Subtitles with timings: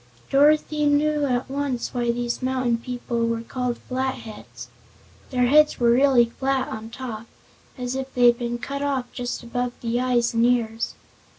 [0.31, 4.67] Dorothy knew at once why these mountain people were called Flatheads.
[5.29, 7.27] Their heads were really flat on top,
[7.77, 10.95] as if they had been cut off just above the eyes and ears.